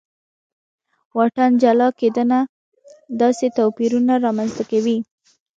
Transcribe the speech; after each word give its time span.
واټن 1.17 1.51
جلا 1.61 1.87
کېدنه 1.99 2.39
داسې 3.21 3.45
توپیرونه 3.57 4.13
رامنځته 4.25 4.63
کوي. 4.71 4.97